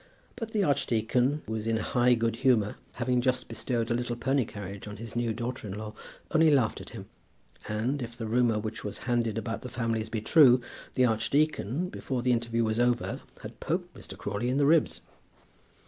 [0.35, 4.45] But the archdeacon, who was in high good humour, having just bestowed a little pony
[4.45, 5.93] carriage on his new daughter in law,
[6.31, 7.05] only laughed at him;
[7.67, 10.59] and, if the rumour which was handed about the families be true,
[10.95, 14.17] the archdeacon, before the interview was over, had poked Mr.
[14.17, 15.01] Crawley in the ribs.